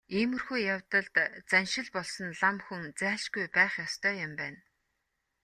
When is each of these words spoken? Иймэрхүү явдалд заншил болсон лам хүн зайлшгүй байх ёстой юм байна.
Иймэрхүү 0.17 0.57
явдалд 0.75 1.15
заншил 1.49 1.87
болсон 1.97 2.27
лам 2.41 2.57
хүн 2.65 2.83
зайлшгүй 2.99 3.45
байх 3.57 3.73
ёстой 3.85 4.15
юм 4.25 4.33
байна. 4.41 4.59